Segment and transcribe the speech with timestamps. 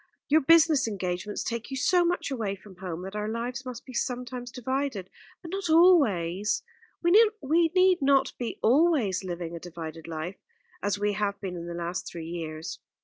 [0.29, 3.93] Your business engagements take you so much away from home, that our lives must be
[3.93, 5.11] sometimes divided;
[5.43, 6.63] but not always
[7.03, 7.11] we
[7.71, 10.37] need not be always living a divided life,
[10.81, 12.79] as we have been in the last three years."